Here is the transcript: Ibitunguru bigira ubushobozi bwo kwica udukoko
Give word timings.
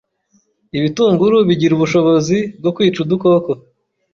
Ibitunguru 0.77 1.37
bigira 1.47 1.73
ubushobozi 1.75 2.37
bwo 2.59 2.71
kwica 2.75 2.97
udukoko 3.03 3.51